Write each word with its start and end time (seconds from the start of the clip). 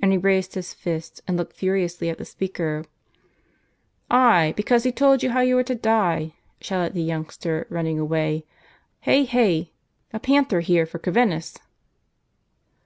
And 0.00 0.12
he 0.12 0.16
raised 0.16 0.54
his 0.54 0.72
fist, 0.72 1.20
and 1.28 1.36
looked 1.36 1.54
furiously 1.54 2.08
at 2.08 2.16
the 2.16 2.24
speaker. 2.24 2.84
"Ay, 4.10 4.54
because 4.56 4.84
he 4.84 4.90
told 4.92 5.22
you 5.22 5.28
how 5.28 5.40
you 5.42 5.56
were 5.56 5.62
to 5.64 5.74
die," 5.74 6.32
shouted 6.62 6.94
the 6.94 7.02
youngster, 7.02 7.66
running 7.68 7.98
away. 7.98 8.46
"Heigh! 9.00 9.24
Heigh! 9.24 9.68
a 10.10 10.18
panther 10.18 10.60
here 10.60 10.86
for 10.86 10.98
Corvinus! 10.98 11.58